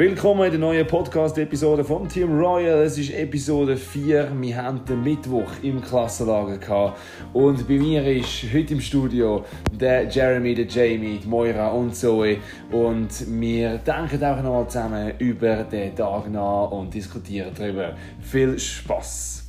Willkommen 0.00 0.44
in 0.44 0.52
der 0.52 0.60
neuen 0.60 0.86
Podcast-Episode 0.86 1.84
vom 1.84 2.08
Team 2.08 2.40
Royal. 2.40 2.84
Es 2.84 2.96
ist 2.96 3.12
Episode 3.12 3.76
4. 3.76 4.32
Wir 4.40 4.56
hatten 4.56 4.82
den 4.86 5.02
Mittwoch 5.02 5.50
im 5.62 5.82
Klassenlager. 5.82 6.94
Und 7.34 7.68
bei 7.68 7.74
mir 7.74 8.02
ist 8.06 8.44
heute 8.50 8.72
im 8.72 8.80
Studio 8.80 9.44
der 9.70 10.08
Jeremy, 10.08 10.54
der 10.54 10.64
Jamie, 10.64 11.18
die 11.22 11.28
Moira 11.28 11.68
und 11.68 11.94
Zoe. 11.94 12.38
Und 12.72 13.10
wir 13.42 13.76
denken 13.76 14.24
auch 14.24 14.42
noch 14.42 14.68
zusammen 14.68 15.12
über 15.18 15.64
den 15.64 15.94
Tag 15.94 16.30
nach 16.30 16.70
und 16.70 16.94
diskutieren 16.94 17.52
darüber. 17.54 17.94
Viel 18.22 18.58
Spaß! 18.58 19.42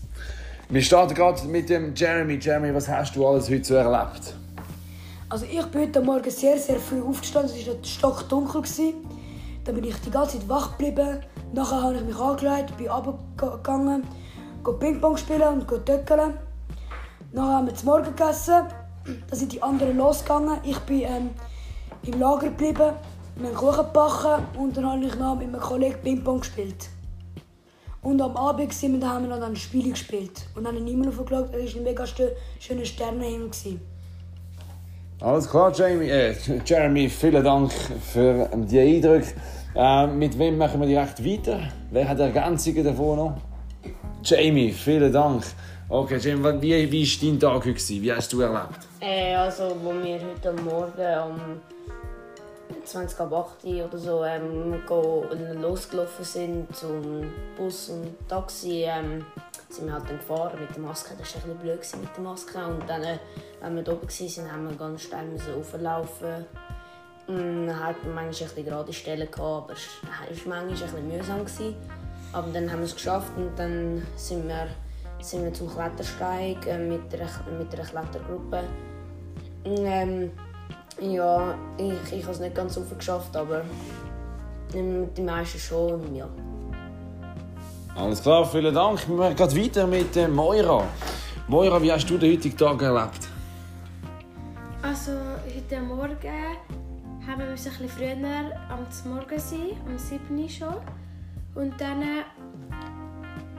Wir 0.68 0.82
starten 0.82 1.14
gerade 1.14 1.48
mit 1.48 1.70
dem 1.70 1.94
Jeremy. 1.96 2.38
Jeremy, 2.42 2.76
was 2.76 2.90
hast 2.90 3.16
du 3.16 3.26
alles 3.26 3.50
heute 3.50 3.64
so 3.64 3.76
erlebt? 3.76 4.36
Also 5.30 5.46
ich 5.46 5.66
bin 5.68 5.84
heute 5.84 6.02
Morgen 6.02 6.30
sehr, 6.30 6.58
sehr 6.58 6.76
früh 6.76 7.02
aufgestanden. 7.02 7.54
Es 7.58 7.68
war 7.68 7.76
stockdunkel. 7.82 8.64
Dann 9.64 9.76
bin 9.76 9.84
ich 9.84 9.96
die 10.02 10.12
ganze 10.12 10.40
Zeit 10.40 10.50
wach 10.50 10.78
geblieben. 10.78 11.20
Nachher 11.54 11.82
habe 11.84 11.96
ich 11.96 12.04
mich 12.04 12.16
angelegt, 12.16 12.78
bin 12.78 12.90
runtergegangen, 12.90 14.04
Ping-Pong 14.80 15.18
spielen 15.18 15.42
und 15.42 15.68
töckeln. 15.86 16.38
Nachher 17.32 17.56
haben 17.56 17.68
wir 17.68 17.76
zum 17.76 17.90
Morgen 17.90 18.06
gegessen. 18.06 18.64
Dann 19.06 19.40
sind 19.40 19.52
die 19.52 19.62
anderen 19.62 19.98
losgegangen. 19.98 20.60
Ich 20.64 20.80
bin 20.80 21.02
ähm, 21.02 21.30
im 22.04 22.20
Lager 22.20 22.48
geblieben, 22.48 22.94
wir 23.36 23.48
haben 23.48 23.56
Kuchen 23.56 23.86
gebacken 23.86 24.46
und 24.58 24.76
dann 24.78 24.86
habe 24.86 25.06
ich 25.06 25.16
noch 25.16 25.36
mit 25.36 25.48
einem 25.48 25.60
Kollegen 25.60 26.02
Ping-Pong 26.02 26.40
gespielt. 26.40 26.90
Und 28.02 28.20
am 28.22 28.36
Abend 28.36 28.74
sind 28.74 29.00
wir, 29.00 29.08
haben 29.08 29.30
wir 29.30 29.38
noch 29.38 29.46
ein 29.46 29.56
Spiel 29.56 29.92
gespielt. 29.92 30.48
Und 30.56 30.64
dann 30.64 30.76
haben 30.76 30.86
wir 30.86 30.94
immer 30.94 31.06
geschaut, 31.06 31.54
es 31.54 31.74
war 31.74 31.82
ein 31.82 31.84
mega 31.84 32.06
schöner 32.06 32.86
Sternenhimmel. 32.86 33.52
Alles 35.22 35.48
klar, 35.48 35.72
Jamie. 35.72 36.10
Äh, 36.10 36.34
Jeremy, 36.66 37.08
vielen 37.08 37.44
Dank 37.44 37.72
für 37.72 38.50
die 38.56 38.80
Eindrücke. 38.80 39.28
Äh, 39.76 40.08
mit 40.08 40.38
wem 40.40 40.58
machen 40.58 40.82
wir 40.82 40.88
direkt 40.88 41.24
weiter? 41.24 41.60
Wer 41.92 42.10
hat 42.10 42.20
Ergänzungen 42.20 42.84
davon 42.84 43.18
noch? 43.18 43.38
Jamie, 44.24 44.72
vielen 44.72 45.14
Dank. 45.14 45.44
Okay, 45.90 46.18
Jamie, 46.18 46.60
wie, 46.60 46.92
wie 46.92 47.06
war 47.06 47.30
dein 47.30 47.40
Tag 47.40 47.66
heute? 47.66 48.02
Wie 48.02 48.12
hast 48.12 48.34
du 48.34 48.42
erlebt? 48.42 48.80
Äh, 49.00 49.36
also, 49.36 49.76
wo 49.84 49.92
wir 50.04 50.20
heute 50.20 50.54
Morgen 50.64 51.30
um 51.30 51.60
20 52.84 53.20
ab 53.20 53.34
8 53.34 53.66
oder 53.66 53.98
so 53.98 54.24
ähm, 54.24 54.82
losgelaufen 55.62 56.26
sind 56.26 56.76
zum 56.76 57.32
Bus 57.58 57.90
und 57.90 58.16
Taxi, 58.28 58.84
ähm, 58.86 59.26
sind 59.70 59.88
wir 59.88 59.94
halt 59.94 60.10
dann 60.10 60.18
gefahren 60.18 60.60
mit 60.60 60.76
der 60.76 60.84
Maske. 60.84 61.16
Das 61.18 61.36
war 61.36 61.44
ein 61.44 61.58
bisschen 61.58 61.60
blöd 61.60 62.02
mit 62.02 62.16
der 62.16 62.24
Maske. 62.24 62.66
Und 62.66 62.90
dann, 62.90 63.04
äh, 63.04 63.18
wenn 63.62 63.76
wir 63.76 63.94
oben 63.94 64.08
waren, 64.10 64.52
haben 64.52 64.70
wir 64.70 64.76
ganz 64.76 65.10
auflaufen. 65.58 66.46
Und 67.28 67.68
dann 67.68 67.80
hatten 67.80 68.08
wir 68.08 68.14
manchmal 68.14 68.50
ein 68.58 68.66
gerade 68.66 68.94
Stellen, 68.94 69.28
aber 69.34 69.74
es 69.74 69.88
war 70.04 70.28
manchmal 70.28 70.60
ein 70.62 70.68
bisschen 70.70 71.08
mühsam. 71.08 71.40
Gewesen. 71.40 71.76
Aber 72.34 72.48
dann 72.52 72.72
haben 72.72 72.80
wir 72.80 72.86
es 72.86 72.96
geschafft 72.96 73.32
und 73.36 73.58
dann 73.58 74.06
sind 74.16 74.48
wir, 74.48 74.68
sind 75.22 75.44
wir 75.44 75.54
zum 75.54 75.70
Klettersteig 75.70 76.66
äh, 76.66 76.78
mit, 76.78 77.14
einer, 77.14 77.30
mit 77.58 77.74
einer 77.74 77.84
Klettergruppe. 77.84 78.64
Ähm, 79.66 80.32
ja, 81.02 81.56
ich, 81.78 82.14
ich 82.14 82.24
habe 82.24 82.34
es 82.34 82.40
nicht 82.40 82.56
ganz 82.56 82.76
so 82.76 82.82
geschafft, 82.82 83.36
aber 83.36 83.64
die 84.74 85.22
meisten 85.22 85.60
schon, 85.60 86.16
ja. 86.16 86.28
Alles 87.96 88.22
klar, 88.22 88.46
vielen 88.46 88.74
Dank. 88.74 89.08
Wir 89.08 89.16
machen 89.16 89.36
gerade 89.36 89.56
weiter 89.56 89.86
mit 89.86 90.16
äh, 90.16 90.28
Moira. 90.28 90.84
Moira, 91.48 91.82
wie 91.82 91.92
hast 91.92 92.10
du 92.10 92.18
den 92.18 92.32
heutigen 92.32 92.58
Tag 92.58 92.82
erlebt? 92.82 93.28
Also, 94.82 95.12
heute 95.12 95.82
Morgen 95.82 96.08
haben 97.28 97.40
wir 97.40 97.48
ein 97.48 97.52
bisschen 97.52 97.90
früher 97.90 98.16
am 98.70 99.12
Morgen 99.12 99.40
sein, 99.40 99.78
um 99.86 99.98
7 99.98 100.40
Uhr 100.40 100.50
schon. 100.50 100.76
Und 101.56 101.80
dann 101.82 102.04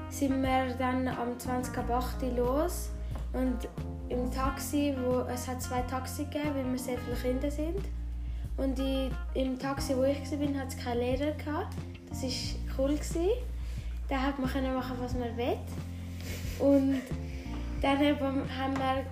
sind 0.09 0.43
wir 0.43 0.75
dann 0.79 1.09
am 1.09 1.39
20 1.39 1.77
ab 1.77 1.91
8 1.91 2.23
Uhr 2.23 2.45
los. 2.45 2.89
Und 3.35 3.69
im 4.13 4.31
Taxi, 4.31 4.95
wo, 5.03 5.21
es 5.33 5.49
hat 5.49 5.63
zwei 5.63 5.81
Taxi 5.83 6.25
gegeben, 6.25 6.55
weil 6.55 6.73
wir 6.73 6.79
sehr 6.79 6.99
viele 6.99 7.17
Kinder 7.17 7.51
sind. 7.51 7.85
Und 8.57 8.77
die, 8.79 9.11
im 9.35 9.59
Taxi, 9.59 9.97
wo 9.97 10.05
ich 10.05 10.19
war, 10.19 10.61
hat 10.61 10.69
es 10.69 10.77
keinen 10.77 11.01
Lehrer. 11.01 11.33
Gehabt. 11.33 11.75
Das 12.11 12.23
war 12.23 12.31
cool. 12.79 12.95
Gewesen. 12.95 13.31
Da 14.09 14.21
hat 14.21 14.39
man 14.39 14.75
machen, 14.75 14.97
was 15.01 15.15
man 15.15 15.37
will. 15.37 15.57
Und 16.59 17.01
dann 17.81 17.99
haben 17.99 18.77
wir 18.77 19.05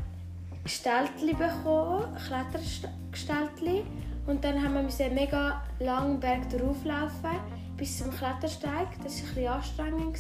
Gestaltli 0.63 1.33
bekommen, 1.33 2.05
Klettergestaltli. 2.17 3.85
Und 4.27 4.45
dann 4.45 4.63
haben 4.63 4.75
wir 4.75 4.81
einen 4.81 5.15
mega 5.15 5.63
langen 5.79 6.21
Berg 6.21 6.49
drauflaufen 6.51 7.41
bis 7.77 7.99
zum 7.99 8.11
Klettersteig. 8.11 8.89
Das 9.03 9.23
war 9.35 9.43
ein 9.43 9.49
anstrengend. 9.49 10.19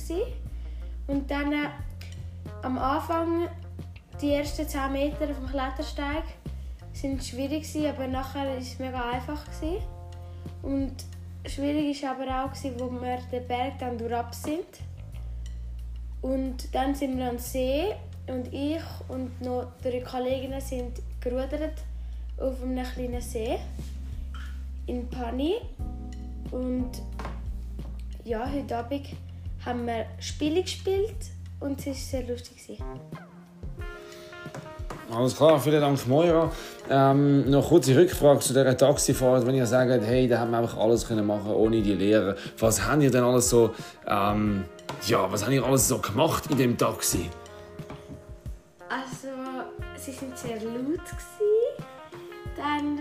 Und 1.06 1.30
dann 1.30 1.52
äh, 1.52 1.68
am 2.62 2.78
Anfang, 2.78 3.48
die 4.20 4.34
ersten 4.34 4.68
10 4.68 4.92
Meter 4.92 5.34
vom 5.34 5.48
Klettersteig, 5.48 6.24
sind 6.92 7.24
schwierig, 7.24 7.66
aber 7.88 8.06
nachher 8.06 8.46
war 8.46 8.56
es 8.56 8.78
mega 8.78 9.10
einfach. 9.10 9.44
Und 10.62 10.94
schwierig 11.46 12.02
war 12.02 12.12
aber 12.12 12.44
auch, 12.44 12.54
wo 12.78 12.90
wir 13.00 13.18
den 13.32 13.46
Berg 13.46 13.78
dann 13.78 13.96
durchab 13.96 14.34
sind. 14.34 14.66
Und 16.20 16.74
dann 16.74 16.94
sind 16.94 17.16
wir 17.16 17.30
am 17.30 17.38
See 17.38 17.94
und 18.26 18.52
ich 18.52 18.82
und 19.08 19.40
noch 19.40 19.72
drei 19.82 20.00
Kolleginnen 20.00 20.60
sind 20.60 21.00
gerudert 21.20 21.82
auf 22.38 22.62
einem 22.62 22.84
kleinen 22.84 23.20
See 23.20 23.58
in 24.86 25.08
Pani. 25.08 25.54
Und 26.50 26.90
ja, 28.24 28.50
heute 28.50 28.76
Abend 28.76 29.06
haben 29.64 29.86
wir 29.86 30.06
Spiele 30.18 30.62
gespielt 30.62 31.30
und 31.60 31.80
es 31.80 31.86
war 31.86 31.94
sehr 31.94 32.22
lustig. 32.24 32.78
Alles 35.12 35.36
klar, 35.36 35.58
vielen 35.58 35.80
Dank, 35.80 36.06
Moira. 36.06 36.52
Ähm, 36.88 37.50
noch 37.50 37.68
kurze 37.68 37.96
Rückfrage 37.96 38.38
zu 38.40 38.52
dieser 38.52 38.76
Taxifahrt. 38.76 39.44
Wenn 39.44 39.56
ihr 39.56 39.66
sagt, 39.66 39.90
hey, 40.04 40.28
da 40.28 40.38
haben 40.38 40.52
wir 40.52 40.58
einfach 40.58 40.78
alles 40.78 41.06
können 41.06 41.26
machen 41.26 41.50
ohne 41.50 41.82
die 41.82 41.94
Lehrer. 41.94 42.36
Was 42.58 42.86
habt 42.86 43.02
ihr 43.02 43.10
denn 43.10 43.24
alles 43.24 43.50
so, 43.50 43.74
ähm, 44.06 44.64
ja, 45.06 45.30
was 45.30 45.42
habt 45.42 45.52
ihr 45.52 45.64
alles 45.64 45.88
so 45.88 45.98
gemacht 45.98 46.44
in 46.50 46.58
dem 46.58 46.78
Taxi? 46.78 47.28
Also, 48.88 49.34
sie 49.96 50.12
sind 50.12 50.38
sehr 50.38 50.56
laut 50.56 51.04
gewesen. 51.04 51.84
Dann 52.56 52.98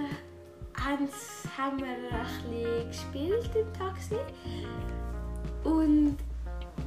haben 0.76 1.80
wir 1.80 1.86
ein 1.86 2.08
bisschen 2.50 2.88
gespielt 2.88 3.50
im 3.54 3.74
Taxi 3.78 4.16
und 5.64 6.18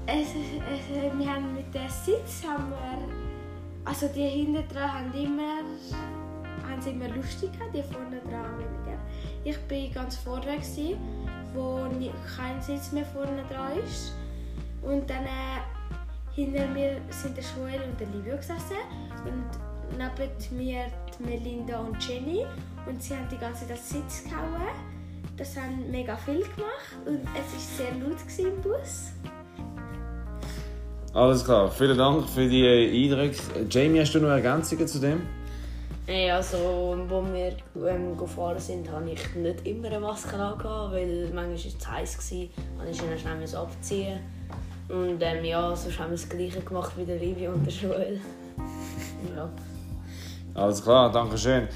es, 0.07 0.29
es, 0.29 1.19
wir 1.19 1.33
haben 1.33 1.55
mit 1.55 1.73
dem 1.75 1.89
Sitz 1.89 2.43
haben 2.47 2.71
wir 2.71 3.32
also 3.85 4.09
die 4.09 4.29
hinten 4.29 4.67
dran 4.69 4.93
haben 4.93 5.13
immer, 5.15 5.59
haben 6.69 6.81
sie 6.81 6.91
immer 6.91 7.09
lustig 7.09 7.51
die 7.75 7.83
vorne 7.83 8.21
dran 8.21 8.59
weniger. 8.59 8.99
Ich 9.45 9.57
war 9.57 10.03
ganz 10.03 10.17
vorne, 10.17 10.57
gewesen, 10.57 10.97
wo 11.55 11.89
kein 12.37 12.61
Sitz 12.63 12.93
mehr 12.93 13.05
vorne 13.05 13.43
dran 13.51 13.79
ist. 13.85 14.15
Und 14.83 15.09
dann 15.09 15.25
äh, 15.25 15.61
hinter 16.35 16.67
mir 16.69 17.01
sind 17.11 17.37
der 17.37 17.45
Joel 17.57 17.83
und 17.89 18.01
der 18.01 18.07
Livio 18.09 18.37
gesessen. 18.37 18.77
Und 19.25 19.47
neben 19.99 20.59
mir 20.59 20.87
die 21.19 21.23
Melinda 21.25 21.79
und 21.81 22.07
Jenny. 22.07 22.45
Und 22.87 23.03
sie 23.03 23.15
haben 23.15 23.29
die 23.31 23.39
ganze 23.39 23.67
Zeit 23.67 23.79
Sitz 23.79 24.25
gehauen. 24.25 24.75
Das 25.37 25.57
haben 25.57 25.91
mega 25.91 26.17
viel 26.17 26.43
gemacht 26.43 26.95
und 27.07 27.21
es 27.35 27.79
war 27.81 27.87
sehr 27.87 27.95
laut 27.95 28.19
im 28.39 28.61
Bus. 28.61 29.13
Alles 31.15 31.45
klar, 31.45 31.71
vielen 31.71 31.99
Dank 31.99 32.27
für 32.27 32.49
die 32.49 32.67
Eindrücke. 32.67 33.37
Jamie, 33.69 34.01
hast 34.01 34.15
du 34.15 34.21
noch 34.21 34.31
Ergänzungen 34.31 34.89
zu 34.89 34.99
dem? 34.99 35.21
Hey, 36.07 36.31
also, 36.31 36.97
wo 37.07 37.23
wir 37.31 37.55
ähm, 37.87 38.17
gefahren 38.17 38.59
sind, 38.59 38.91
hatte 38.91 39.11
ich 39.11 39.35
nicht 39.35 39.67
immer 39.67 39.89
eine 39.89 40.01
Maske 40.01 40.37
an, 40.37 40.59
weil 40.91 41.31
manchmal 41.35 41.49
war 41.49 42.03
es 42.03 42.17
heiß, 42.17 42.33
und 42.33 42.89
ich 42.91 43.03
musste 43.03 43.19
schnell 43.19 43.57
abziehen. 43.57 44.21
Und 44.89 45.19
ähm, 45.21 45.45
ja, 45.45 45.77
sonst 45.77 45.99
haben 45.99 46.13
wir 46.13 46.17
das 46.17 46.29
Gleiche 46.31 46.63
gemacht 46.63 46.93
wie 46.97 47.05
der 47.05 47.19
Livia 47.19 47.53
und 47.53 47.67
der 47.67 47.75
Joel. 47.75 48.21
ja. 49.37 49.51
Alles 50.55 50.83
klar, 50.83 51.13
danke 51.13 51.37
schön. 51.37 51.69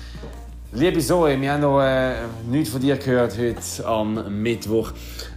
Liebe 0.72 0.98
Zoe, 0.98 1.40
wir 1.40 1.52
haben 1.52 1.60
noch 1.60 1.80
äh, 1.80 2.26
nichts 2.50 2.70
von 2.70 2.80
dir 2.80 2.96
gehört 2.96 3.38
heute 3.38 3.86
am 3.86 4.42
Mittwoch. 4.42 4.92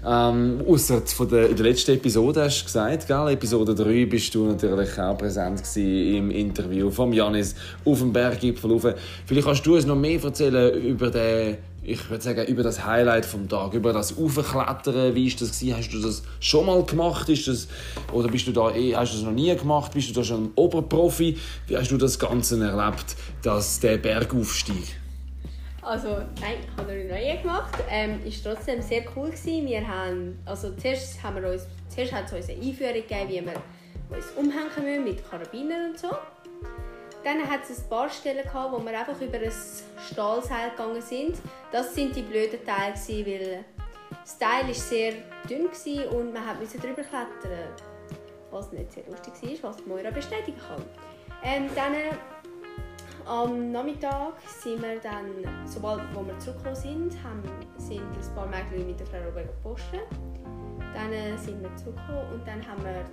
Ähm, 0.05 0.59
Außer 0.67 1.03
der, 1.29 1.49
in 1.51 1.55
der 1.55 1.65
letzten 1.67 1.91
Episode 1.91 2.45
hast 2.45 2.61
du 2.61 2.65
gesagt, 2.65 3.07
gell? 3.07 3.27
Episode 3.29 3.75
3 3.75 4.05
bist 4.05 4.33
du 4.33 4.47
natürlich 4.47 4.99
auch 4.99 5.17
präsent 5.17 5.61
im 5.77 6.31
Interview 6.31 6.89
von 6.89 7.13
Janis 7.13 7.55
auf 7.85 7.99
dem 7.99 8.11
Berggipfel 8.11 8.71
rauf. 8.71 8.87
Vielleicht 9.27 9.47
kannst 9.47 9.65
du 9.67 9.75
uns 9.75 9.85
noch 9.85 9.95
mehr 9.95 10.21
erzählen 10.21 10.73
über 10.81 11.11
den, 11.11 11.57
ich 11.83 12.09
würde 12.09 12.23
sagen, 12.23 12.45
über 12.47 12.63
das 12.63 12.83
Highlight 12.83 13.25
vom 13.25 13.47
Tag, 13.47 13.75
über 13.75 13.93
das 13.93 14.17
Aufklettern. 14.17 15.13
Wie 15.13 15.27
ist 15.27 15.39
das 15.39 15.59
gewesen? 15.59 15.77
Hast 15.77 15.89
du 15.93 16.01
das 16.01 16.23
schon 16.39 16.65
mal 16.65 16.83
gemacht? 16.83 17.29
Ist 17.29 17.47
das, 17.47 17.67
oder 18.11 18.29
bist 18.29 18.47
du 18.47 18.51
da, 18.51 18.71
eh, 18.71 18.95
hast 18.95 19.13
du 19.13 19.17
das 19.17 19.25
noch 19.25 19.31
nie 19.31 19.55
gemacht? 19.55 19.93
Bist 19.93 20.09
du 20.09 20.13
da 20.13 20.23
schon 20.23 20.45
ein 20.45 20.51
Oberprofi? 20.55 21.37
Wie 21.67 21.77
hast 21.77 21.91
du 21.91 21.97
das 21.97 22.17
Ganze 22.17 22.59
erlebt, 22.61 23.15
dass 23.43 23.79
der 23.79 23.97
Bergaufstieg? 23.97 24.99
Also, 25.89 26.17
nein, 26.39 26.57
ich 26.61 26.77
habe 26.77 26.93
noch 26.93 27.15
neue 27.15 27.37
gemacht. 27.39 27.73
Ähm, 27.89 28.23
ist 28.23 28.45
trotzdem 28.45 28.79
sehr 28.79 29.01
cool 29.15 29.31
gewesen. 29.31 29.65
Wir 29.65 29.87
haben, 29.87 30.39
also 30.45 30.71
zuerst 30.75 31.23
haben 31.23 31.41
wir 31.41 31.49
uns, 31.49 31.65
zuerst 31.87 32.13
hat 32.13 32.25
es 32.27 32.33
uns 32.33 32.47
eine 32.47 32.61
Einführung 32.61 32.93
gegeben, 32.93 33.27
wie 33.29 33.43
wir 33.43 34.15
uns 34.15 34.27
umhängen 34.37 34.69
müssen 34.83 35.03
mit 35.03 35.27
Karabinern 35.27 35.89
und 35.89 35.97
so. 35.97 36.09
Dann 37.23 37.41
hat 37.49 37.61
es 37.67 37.79
ein 37.79 37.89
paar 37.89 38.07
Stellen 38.07 38.43
gehabt, 38.43 38.71
wo 38.71 38.85
wir 38.85 38.99
einfach 38.99 39.19
über 39.19 39.37
ein 39.39 39.51
Stahlseil 40.11 40.69
gegangen 40.69 41.01
sind. 41.01 41.37
Das 41.71 41.95
sind 41.95 42.15
die 42.15 42.21
blöden 42.21 42.63
Teile 42.63 42.93
gewesen, 42.93 43.25
weil 43.25 43.65
das 44.21 44.37
Teil 44.37 44.67
war 44.67 44.73
sehr 44.75 45.13
dünn 45.49 45.63
gewesen 45.71 46.07
und 46.09 46.33
man 46.33 46.59
musste 46.59 46.77
drüber 46.77 47.01
klettern. 47.01 47.73
Was 48.51 48.71
nicht 48.71 48.91
sehr 48.91 49.05
lustig 49.09 49.63
war, 49.63 49.71
was 49.71 49.83
Moira 49.87 50.11
bestätigen 50.11 50.59
kann. 50.59 50.85
Ähm, 51.43 51.67
dann 51.73 51.95
am 53.29 53.71
Nachmittag 53.71 54.33
sind 54.47 54.81
wir 54.81 54.99
dann, 54.99 55.27
sobald 55.63 56.01
wo 56.15 56.25
wir 56.25 56.37
zurückgekommen 56.39 56.75
sind, 56.75 57.23
haben, 57.23 57.43
sind 57.77 58.01
ein 58.01 58.35
paar 58.35 58.47
Mädchen 58.47 58.87
mit 58.87 58.99
der 58.99 59.05
Frau 59.05 59.17
Robert 59.27 59.47
gepostet. 59.47 60.01
Dann 60.95 61.13
äh, 61.13 61.37
sind 61.37 61.61
wir 61.61 61.73
zurückgekommen 61.75 62.33
und 62.33 62.47
dann 62.47 62.67
haben 62.67 62.83
wir 62.83 63.05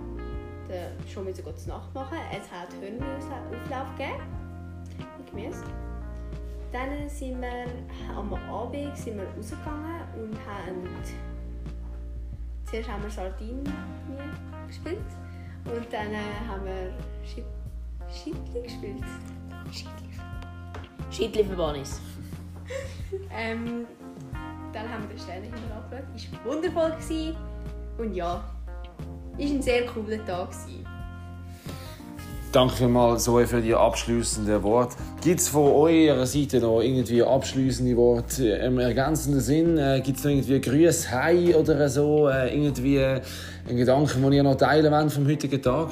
den, 0.67 1.07
schon 1.07 1.25
müssen 1.25 1.43
zur 1.55 1.73
Nacht 1.73 1.93
machen. 1.93 2.17
Es 2.31 2.51
hat 2.51 2.69
Hörnerauflauf 2.81 3.95
gegeben 3.95 4.23
mit 4.97 5.29
Gemüse. 5.29 5.63
Dann 6.71 7.07
sind 7.07 7.39
wir 7.39 7.65
am 8.15 8.33
Abend 8.33 8.97
sind 8.97 9.17
wir 9.17 9.27
rausgegangen 9.37 10.01
und 10.15 10.35
haben 10.47 10.89
zuerst 12.65 12.89
haben 12.89 13.03
wir 13.03 13.11
Sardinen 13.11 13.71
gespielt 14.67 14.97
und 15.65 15.93
dann 15.93 16.11
äh, 16.11 16.47
haben 16.49 16.65
wir 16.65 16.91
Schiedli 18.11 18.61
gespielt. 18.63 19.03
Schiedli 21.11 21.43
für 21.43 21.55
Bonis. 21.55 21.99
ähm, 23.31 23.85
dann 24.73 24.89
haben 24.89 25.03
wir 25.03 25.09
den 25.09 25.19
Sternenhimmel 25.19 25.71
angeschaut. 25.71 26.07
Es 26.15 26.31
war 26.31 26.53
wundervoll. 26.53 26.91
Gewesen. 26.91 27.35
Und 27.97 28.13
ja, 28.13 28.43
es 29.37 29.49
war 29.49 29.55
ein 29.55 29.61
sehr 29.61 29.85
cooler 29.85 30.25
Tag. 30.25 30.51
Gewesen. 30.51 30.85
Danke 32.53 32.75
vielmals 32.77 33.25
Zoe 33.25 33.45
für 33.45 33.61
die 33.61 33.75
abschließenden 33.75 34.63
Worte. 34.63 34.95
Gibt 35.21 35.41
es 35.41 35.49
von 35.49 35.69
eurer 35.69 36.25
Seite 36.25 36.59
noch 36.59 36.81
irgendwie 36.81 37.21
abschließende 37.21 37.95
Worte 37.97 38.47
im 38.47 38.79
ergänzenden 38.79 39.41
Sinn? 39.41 39.77
Äh, 39.77 40.01
Gibt 40.01 40.17
es 40.17 40.23
noch 40.23 40.31
irgendwie 40.31 40.61
Grüße, 40.61 41.11
Hi 41.11 41.53
oder 41.53 41.89
so? 41.89 42.29
Äh, 42.29 42.55
irgendwie 42.55 42.99
einen 42.99 43.77
Gedanken, 43.77 44.21
den 44.21 44.31
ihr 44.31 44.43
noch 44.43 44.55
teilen 44.55 44.91
wollt 44.91 45.11
vom 45.11 45.27
heutigen 45.27 45.61
Tag? 45.61 45.89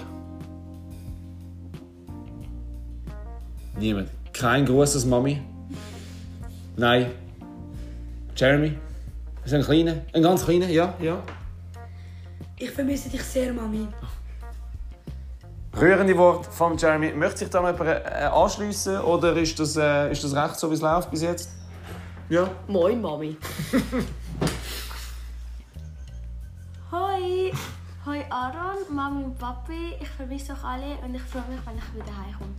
Niemand. 3.77 4.09
Kein 4.31 4.65
großes 4.65 5.05
Mami? 5.05 5.41
Nein. 6.77 7.11
Jeremy? 8.35 8.77
Ist 9.43 9.53
ein 9.53 9.63
kleiner? 9.63 9.97
Ein 10.13 10.23
ganz 10.23 10.45
kleiner? 10.45 10.67
Ja, 10.67 10.93
ja. 10.99 11.21
Ich 12.57 12.71
vermisse 12.71 13.09
dich 13.09 13.21
sehr, 13.23 13.53
Mami. 13.53 13.87
Rührende 15.77 16.17
Wort 16.17 16.45
von 16.45 16.77
Jeremy. 16.77 17.11
Möchte 17.11 17.39
sich 17.39 17.49
da 17.49 17.61
noch 17.61 17.71
jemand 17.77 17.89
äh, 17.89 18.29
anschließen 18.31 19.01
oder 19.01 19.35
ist 19.35 19.59
das, 19.59 19.75
äh, 19.75 20.09
ist 20.11 20.23
das 20.23 20.33
recht 20.33 20.55
so, 20.55 20.69
wie 20.69 20.75
es 20.75 20.81
läuft 20.81 21.11
bis 21.11 21.21
jetzt? 21.21 21.49
Ja. 22.29 22.49
Moin, 22.67 23.01
Mami. 23.01 23.37
Hoi! 26.91 27.51
Hoi 28.05 28.23
Aaron, 28.29 28.95
Mami 28.95 29.25
und 29.25 29.37
Papi. 29.37 29.95
Ich 29.99 30.07
vermisse 30.09 30.53
euch 30.53 30.63
alle 30.63 30.97
und 31.03 31.13
ich 31.13 31.21
freue 31.23 31.43
mich, 31.49 31.59
wenn 31.65 31.77
ich 31.77 31.93
wieder 31.93 32.17
heimkomme. 32.17 32.53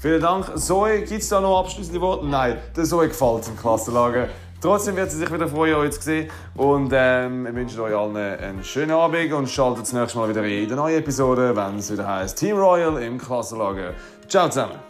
Vielen 0.00 0.22
Dank. 0.22 0.58
Zoe, 0.58 1.00
gibt 1.00 1.20
es 1.20 1.28
da 1.28 1.42
noch 1.42 1.60
abschließende 1.60 2.00
Worte? 2.00 2.26
Nein, 2.26 2.56
der 2.74 2.84
Zoe 2.84 3.08
gefällt 3.08 3.46
im 3.48 3.56
Klassenlager. 3.58 4.28
Trotzdem 4.58 4.96
wird 4.96 5.10
sie 5.10 5.18
sich 5.18 5.30
wieder 5.30 5.46
freuen, 5.46 5.74
euch 5.74 5.90
zu 5.92 6.00
sehen. 6.00 6.30
Und 6.54 6.90
ähm, 6.94 7.44
wir 7.44 7.54
wünschen 7.54 7.80
euch 7.80 7.94
allen 7.94 8.16
einen 8.16 8.64
schönen 8.64 8.92
Abend 8.92 9.30
und 9.34 9.50
schaltet 9.50 9.82
das 9.82 9.92
nächste 9.92 10.16
Mal 10.16 10.30
wieder 10.30 10.42
in 10.42 10.68
der 10.68 10.76
neuen 10.78 11.00
Episode, 11.00 11.54
wenn 11.54 11.78
es 11.78 11.92
wieder 11.92 12.08
heißt 12.08 12.38
Team 12.38 12.56
Royal 12.56 13.02
im 13.02 13.18
Klassenlager. 13.18 13.92
Ciao 14.26 14.48
zusammen. 14.48 14.89